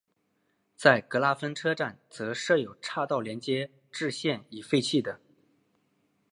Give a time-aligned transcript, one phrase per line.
[0.75, 5.19] 在格拉芬车站则设有岔道连接至现已废弃的。